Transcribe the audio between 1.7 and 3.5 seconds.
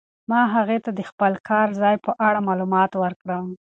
ځای په اړه معلومات ورکړل.